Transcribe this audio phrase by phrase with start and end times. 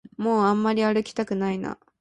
[0.17, 1.77] もうあんまり歩きたくないな